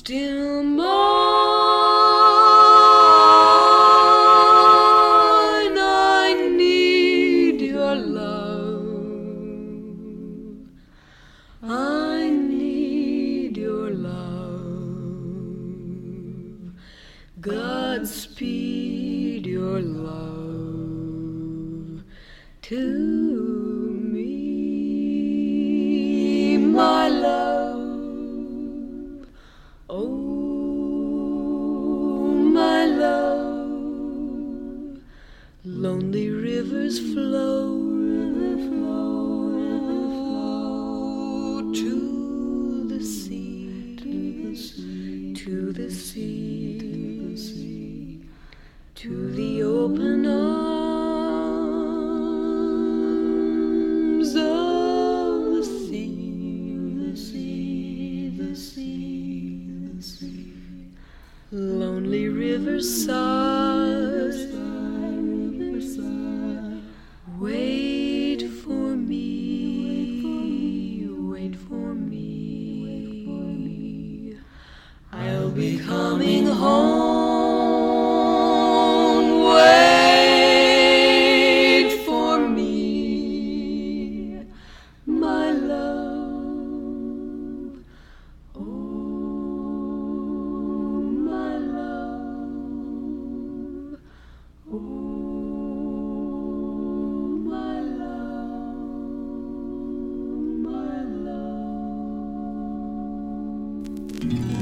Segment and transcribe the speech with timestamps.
[0.00, 0.62] still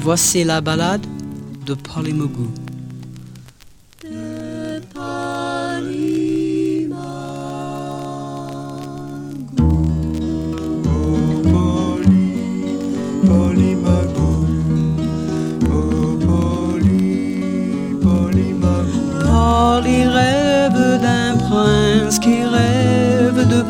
[0.00, 1.06] Voici la balade
[1.66, 2.48] de Polymogu.
[19.24, 23.62] Polly rêve d'un prince qui rêve de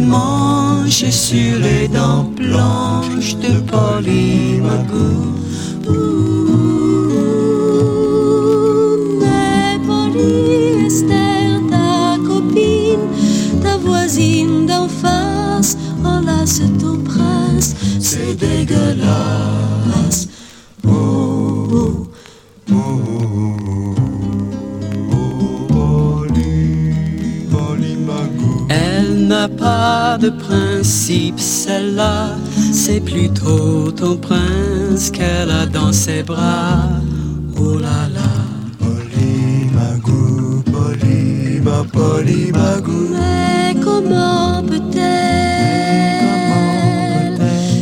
[0.00, 3.50] manches sur les dents blanches de.
[9.20, 13.08] Mais Polly, Esther, ta copine,
[13.62, 19.59] ta voisine d'en face, enlace ton prince, c'est dégueulasse.
[30.20, 32.36] De principe, celle-là,
[32.72, 36.90] c'est plutôt ton prince qu'elle a dans ses bras.
[37.58, 38.30] Oh là là.
[38.78, 43.08] Polymagou, polyma, polymagou.
[43.12, 45.00] Mais comment peut-elle?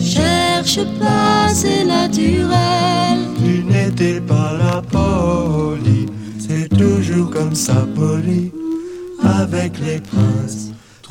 [0.05, 3.19] Cherche pas, c'est naturel.
[3.43, 6.06] Tu n'étais pas la poli,
[6.38, 8.52] c'est toujours comme ça, poli,
[9.25, 10.68] avec les princes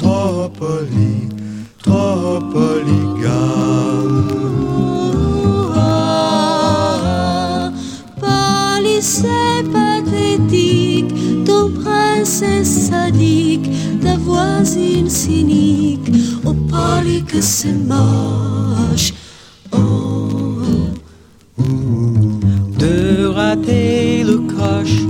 [0.08, 1.28] trop poli,
[1.84, 4.24] trop polygame.
[8.22, 11.14] Poli, c'est pathétique,
[11.46, 13.70] ton prince est sadique,
[14.02, 16.10] ta voisine cynique,
[16.46, 19.14] oh Poli que c'est moche.
[19.74, 20.62] Oh.
[22.80, 25.02] De rater le coche,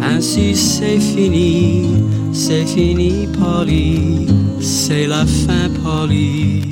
[0.00, 4.28] ainsi c'est fini c'est fini, Polly,
[4.60, 6.62] c'est la fin, Polly.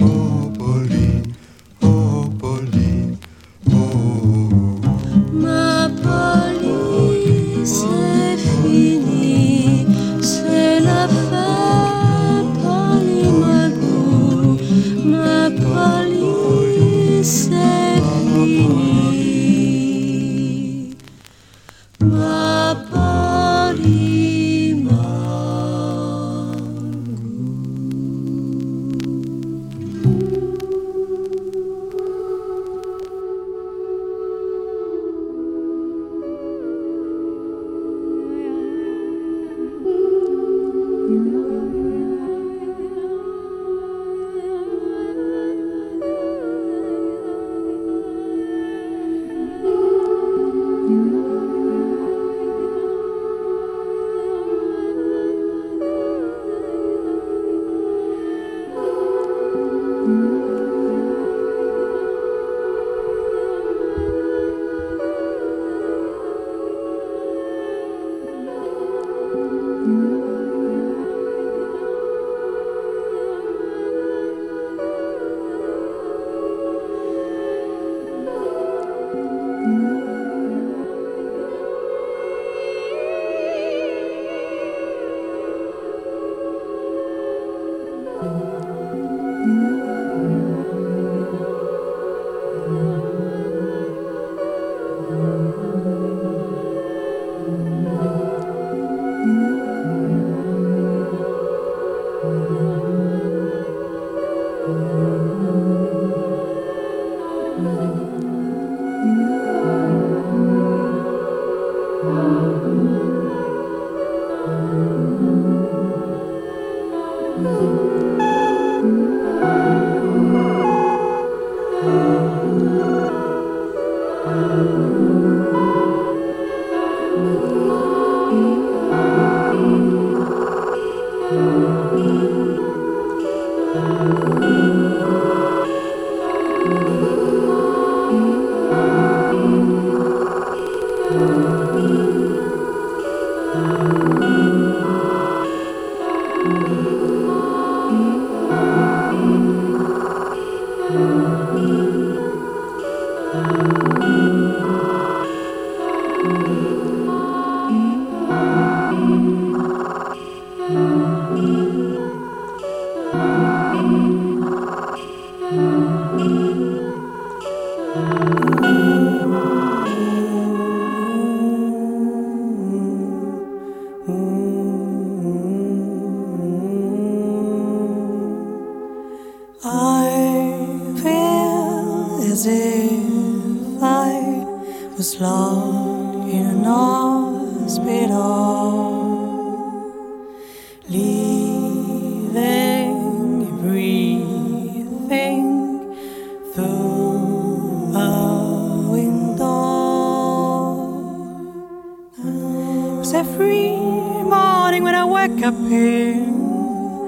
[205.54, 207.06] When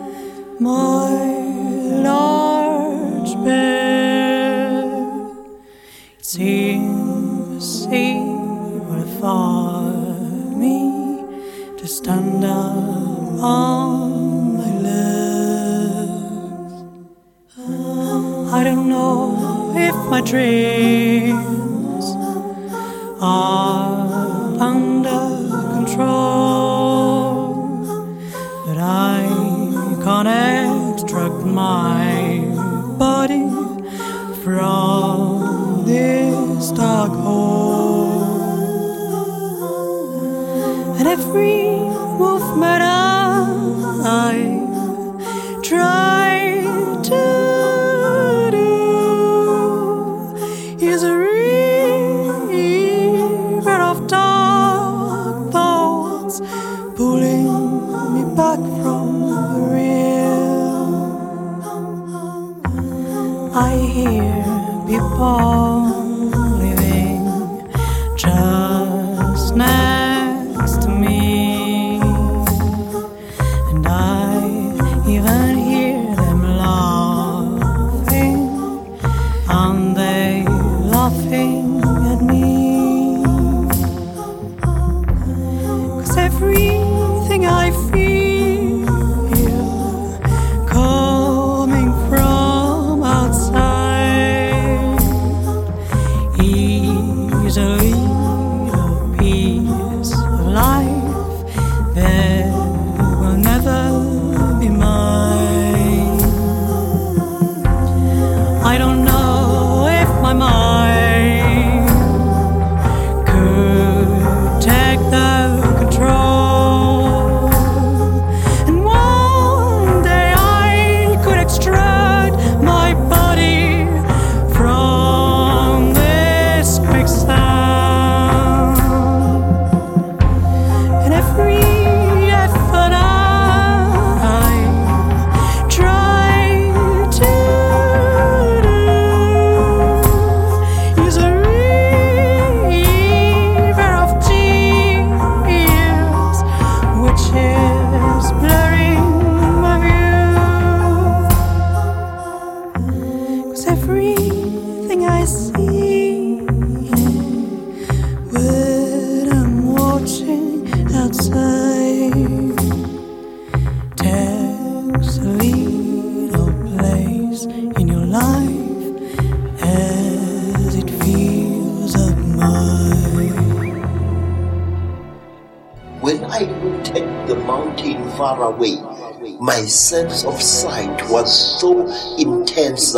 [0.67, 1.08] I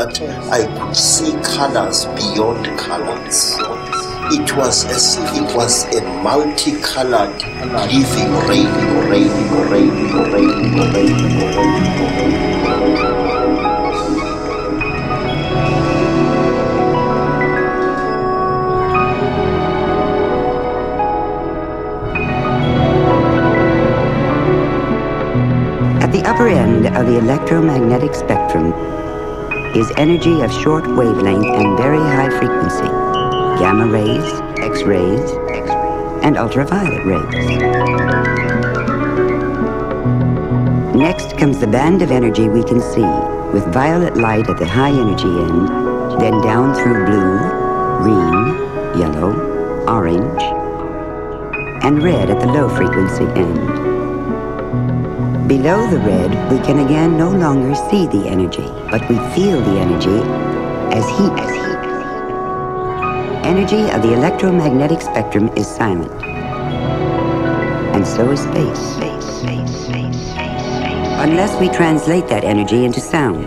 [0.00, 3.56] that I could see colors beyond colors.
[4.32, 7.42] It was as if it was a multicolored
[7.92, 8.72] living rain,
[9.10, 9.34] rain,
[9.68, 9.90] rain,
[10.32, 11.90] rain, rain, rain.
[26.26, 28.72] upper end of the electromagnetic spectrum
[29.76, 32.88] is energy of short wavelength and very high frequency,
[33.60, 35.30] gamma rays, X-rays,
[36.24, 37.58] and ultraviolet rays.
[40.96, 43.06] Next comes the band of energy we can see,
[43.54, 45.68] with violet light at the high energy end,
[46.20, 47.38] then down through blue,
[48.02, 49.32] green, yellow,
[49.86, 50.42] orange,
[51.84, 53.99] and red at the low frequency end.
[55.50, 59.80] Below the red, we can again no longer see the energy, but we feel the
[59.80, 60.22] energy
[60.96, 61.32] as heat.
[61.42, 61.80] As heat.
[63.44, 66.12] Energy of the electromagnetic spectrum is silent.
[67.96, 68.78] And so is space.
[68.78, 70.30] Space, space, space,
[71.18, 73.44] Unless we translate that energy into sound.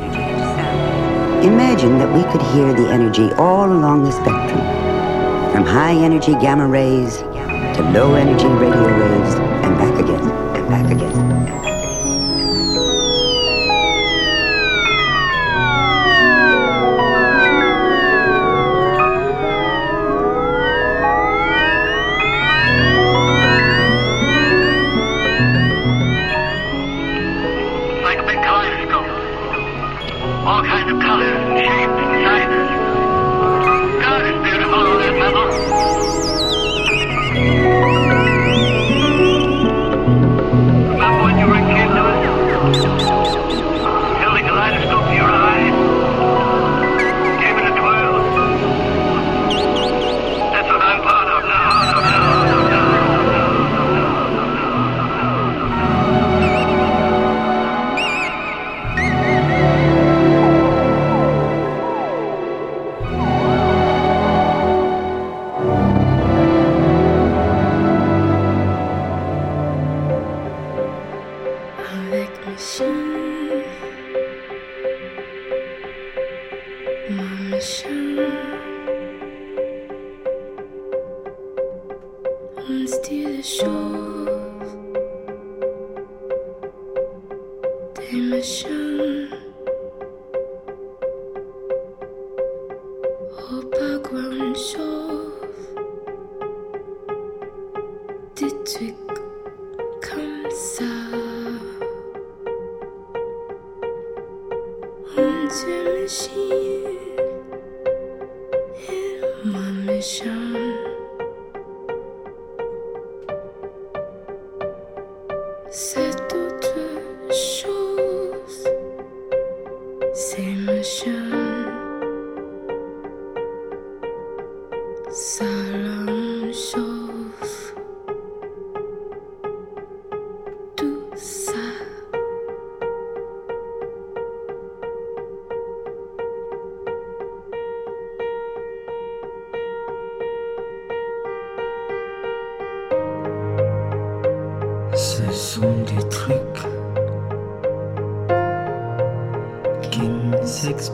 [1.41, 4.60] Imagine that we could hear the energy all along the spectrum,
[5.53, 7.19] from high energy gamma rays
[7.77, 9.12] to low energy radio waves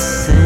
[0.00, 0.39] That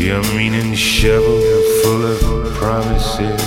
[0.00, 1.40] your meaning shovel
[1.82, 3.42] full of promises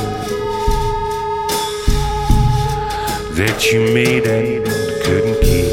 [3.36, 4.64] that you made and
[5.04, 5.72] couldn't keep.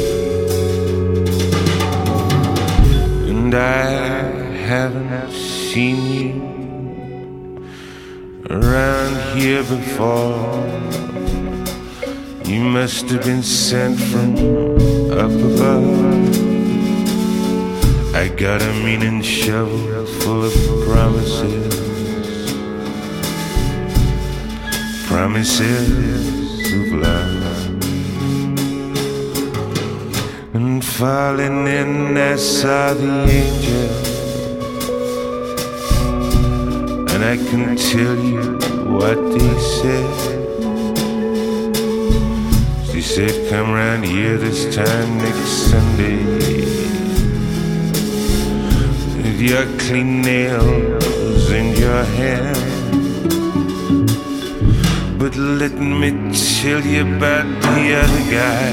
[3.29, 3.85] And I
[4.69, 7.63] haven't seen you
[8.49, 10.61] around here before.
[12.43, 14.35] You must have been sent from
[15.11, 16.50] up above.
[18.13, 20.53] I got a meaning shovel full of
[20.85, 21.73] promises.
[25.07, 27.83] Promises of love.
[30.53, 33.91] And falling in, I saw the angel.
[37.15, 38.57] And I can tell you
[38.91, 40.41] what they said.
[42.91, 46.70] She said, Come round here this time next Sunday.
[49.41, 52.53] Your clean nails in your hair.
[55.17, 56.11] But let me
[56.61, 58.69] tell you about the other guy.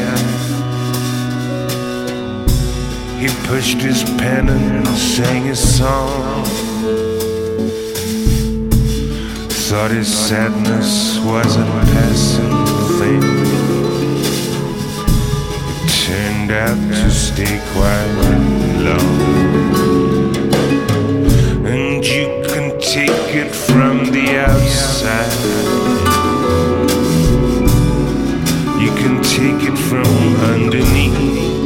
[3.18, 6.44] He pushed his pen and sang his song.
[9.70, 12.66] Thought his sadness was a passing
[12.98, 13.22] thing
[15.72, 18.12] It turned out to stay quite
[18.85, 20.08] long.
[22.90, 25.31] Take it from the outside.
[28.81, 31.58] You can take it from underneath.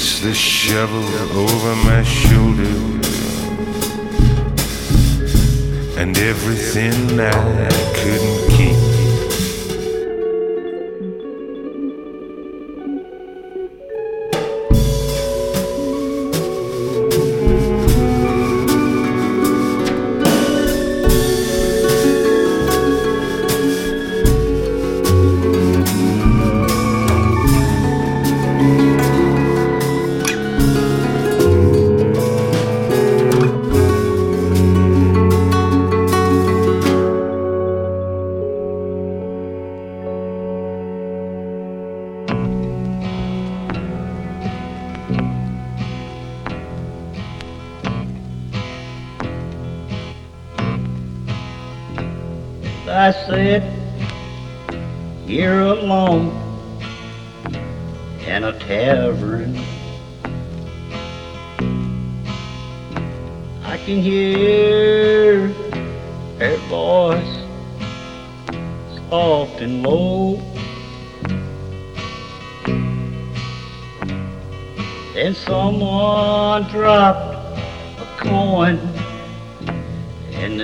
[0.00, 1.04] The shovel
[1.36, 2.74] over my shoulder.
[6.00, 8.59] And everything I couldn't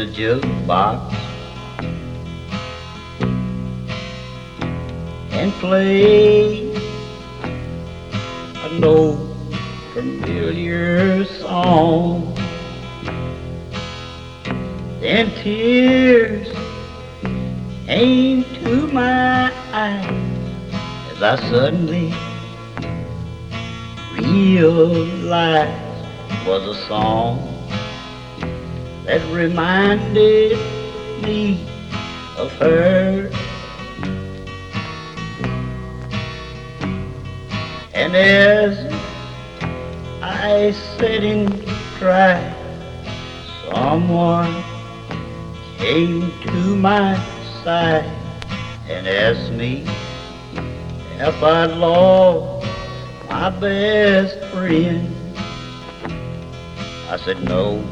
[0.06, 1.12] the jukebox.
[5.30, 6.72] and play
[8.64, 9.36] an old
[9.92, 12.34] familiar song.
[15.00, 16.48] Then tears
[17.86, 20.72] came to my eyes
[21.12, 22.14] as I suddenly
[24.16, 25.70] realized
[26.30, 27.55] it was a song
[29.06, 30.58] that reminded
[31.22, 31.64] me
[32.36, 33.30] of her.
[37.94, 38.92] And as
[40.20, 41.66] I sit and
[41.98, 42.52] cry,
[43.70, 44.64] someone
[45.78, 47.14] came to my
[47.62, 48.04] side
[48.88, 49.86] and asked me
[51.18, 52.66] if I'd lost
[53.30, 55.12] my best friend.
[57.08, 57.84] I said no,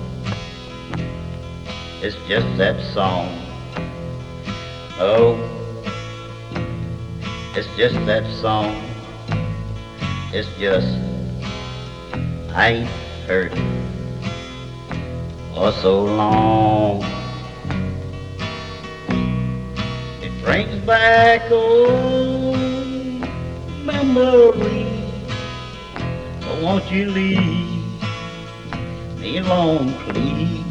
[2.05, 3.31] it's just that song.
[4.99, 5.41] Oh,
[7.57, 8.77] it's just that song.
[10.31, 10.87] It's just
[12.53, 12.89] I ain't
[13.27, 13.59] heard it
[15.55, 17.03] for so long.
[20.21, 22.59] It brings back old
[23.83, 25.25] memories.
[26.41, 27.83] But won't you leave
[29.19, 30.64] me alone, please?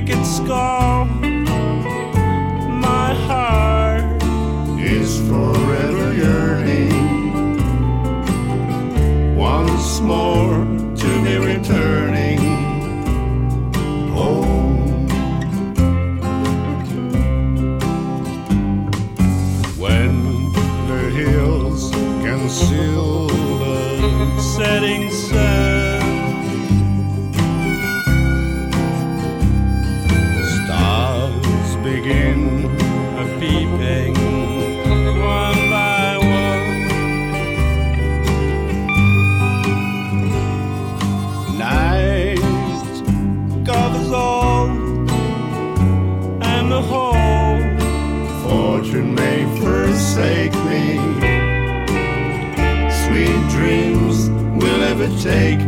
[0.00, 1.06] make it scar
[2.86, 4.04] my heart
[4.78, 6.92] is forever yearning.
[9.34, 10.35] Once more
[55.26, 55.65] take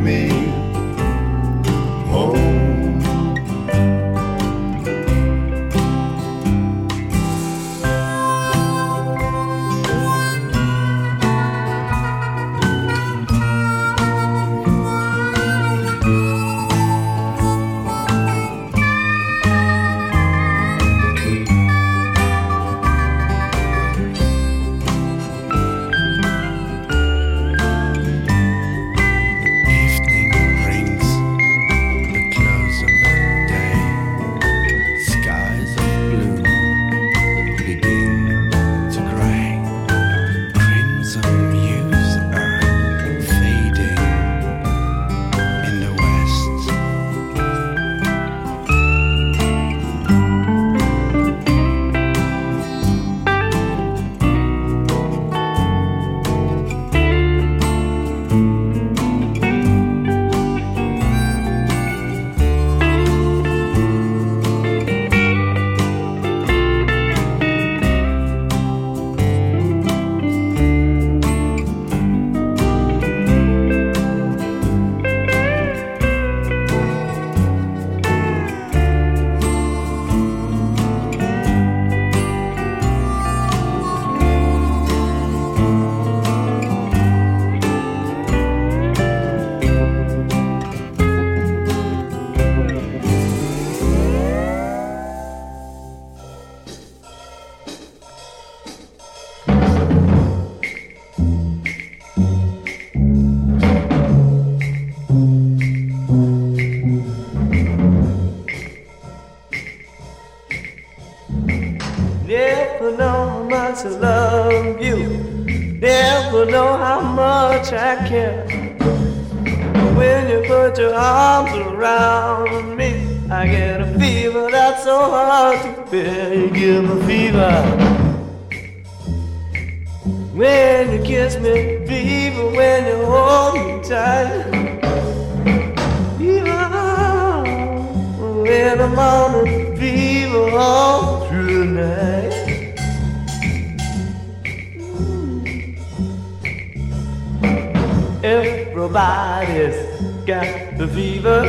[150.98, 151.42] fever.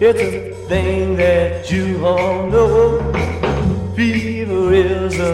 [0.00, 0.32] It's a
[0.68, 2.78] thing that you all know.
[3.94, 5.32] Fever is a,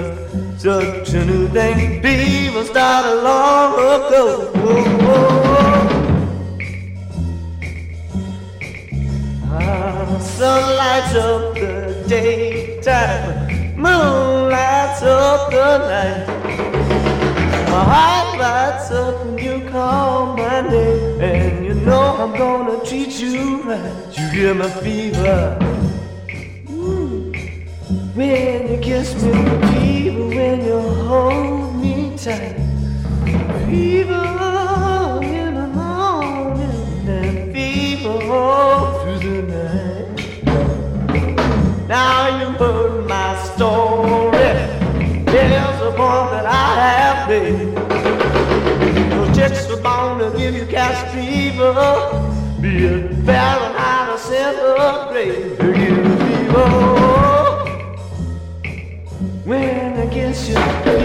[0.58, 2.02] such a new thing.
[2.02, 4.26] Fever started long ago.
[9.52, 16.39] Ah, sun lights up the daytime, moon lights up the night.
[17.70, 23.20] My heart lights up when you call my name, and you know I'm gonna treat
[23.20, 24.18] you right.
[24.18, 25.56] You give me fever.
[26.66, 27.32] Mm.
[28.16, 29.32] When you kiss me,
[29.70, 30.24] fever.
[30.34, 32.56] When you hold me tight,
[33.66, 34.26] fever
[35.22, 38.18] in the morning, and fever
[39.00, 40.08] through the night.
[41.86, 44.39] Now you heard my story.
[45.30, 47.72] There's a point that I have made.
[49.14, 51.72] Your chicks were born to give you cash fever.
[52.60, 56.68] Be it Fahrenheit or centigrade, to give you fever.
[59.44, 60.99] When I kiss you,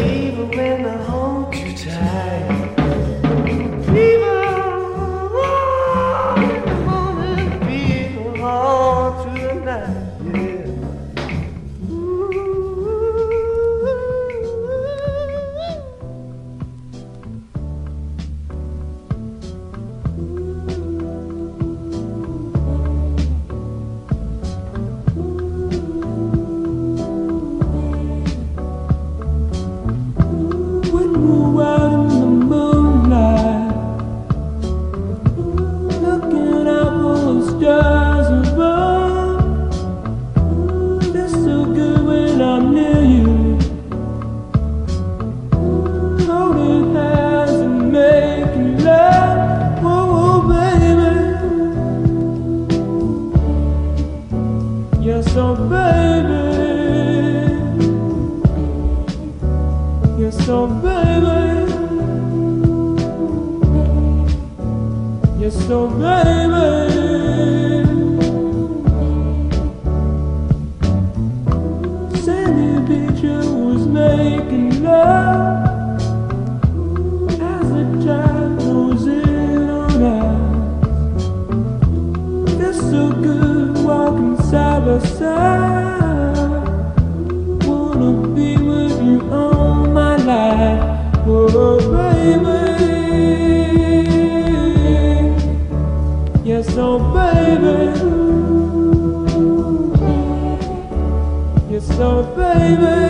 [60.56, 61.70] so baby,
[65.41, 65.51] you're
[65.89, 66.95] baby.
[102.58, 103.05] Baby.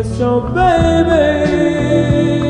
[0.00, 2.49] Yes oh baby.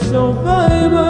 [0.00, 1.09] Yes, oh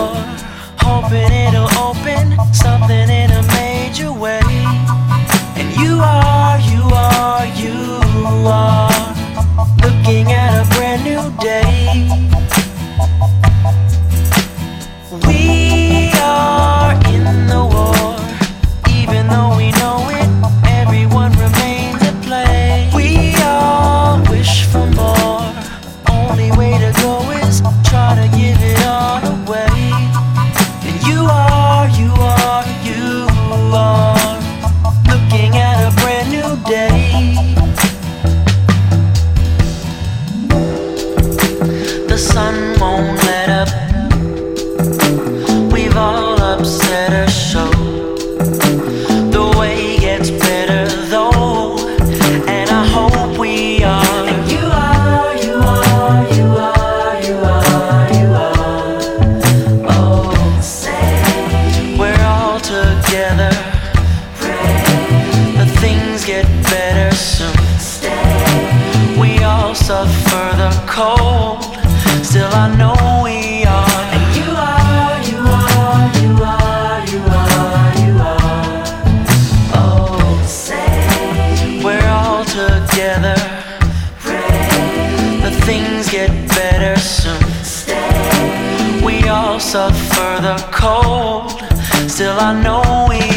[92.31, 93.30] till I know it.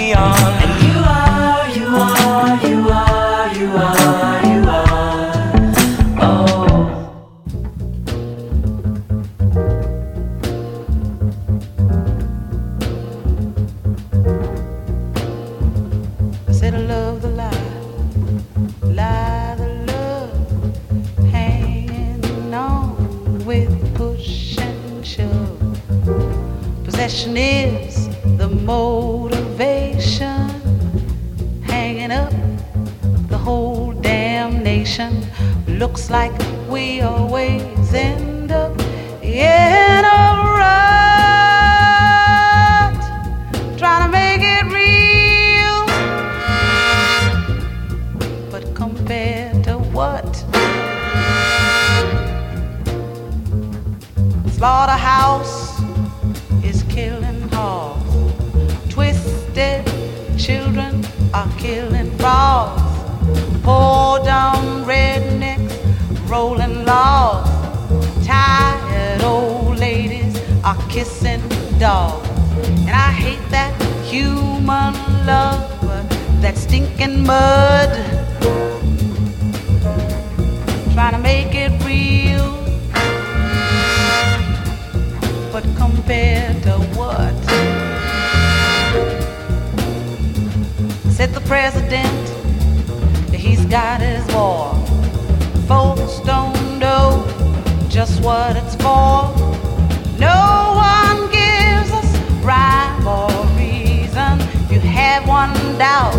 [105.14, 106.12] have one doubt,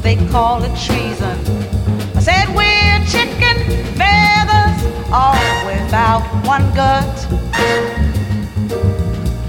[0.00, 1.36] they call it treason.
[2.14, 3.58] I said we're chicken
[3.98, 4.78] feathers,
[5.10, 5.34] all
[5.66, 7.16] without one gut.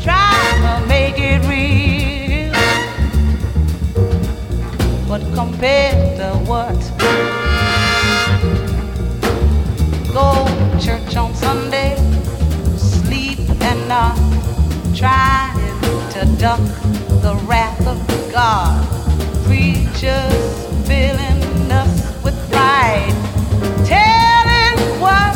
[0.01, 0.33] Try
[0.65, 2.51] to make it real,
[5.07, 6.79] but compared to what?
[10.17, 10.47] Go
[10.79, 11.95] church on Sunday,
[12.75, 14.17] sleep and not
[14.95, 15.59] trying
[16.13, 17.97] to duck the wrath of
[18.33, 18.85] God.
[19.45, 23.15] Preachers filling us with pride,
[23.85, 25.33] telling what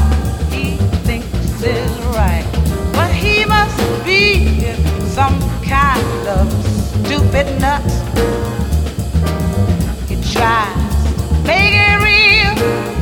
[0.51, 0.75] he
[1.07, 2.45] thinks is right.
[2.91, 4.73] But he must be
[5.17, 7.81] some kind of stupid nut.
[10.09, 12.96] He tries to make it real.